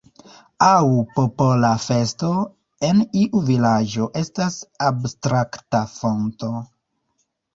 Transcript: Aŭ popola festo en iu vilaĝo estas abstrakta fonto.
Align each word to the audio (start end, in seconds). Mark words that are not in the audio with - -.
Aŭ 0.67 0.85
popola 1.17 1.69
festo 1.83 2.29
en 2.87 3.03
iu 3.25 3.41
vilaĝo 3.51 4.07
estas 4.23 4.57
abstrakta 4.89 5.83
fonto. 5.95 6.51